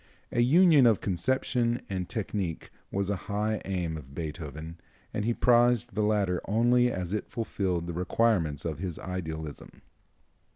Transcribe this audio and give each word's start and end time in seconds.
A 0.31 0.41
union 0.41 0.87
of 0.87 0.99
conception 0.99 1.79
and 1.87 2.09
technique 2.09 2.71
was 2.89 3.11
a 3.11 3.15
high 3.29 3.61
aim 3.65 3.97
of 3.97 4.15
Beethoven, 4.15 4.79
and 5.13 5.25
he 5.25 5.33
prized 5.35 5.93
the 5.93 6.01
latter 6.01 6.41
only 6.45 6.91
as 6.91 7.13
it 7.13 7.29
fulfilled 7.29 7.85
the 7.85 7.93
requirements 7.93 8.65
of 8.65 8.79
his 8.79 8.97
idealism. 8.97 9.83